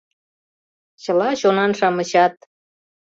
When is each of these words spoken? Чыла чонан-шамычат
Чыла 1.03 1.29
чонан-шамычат 1.39 2.35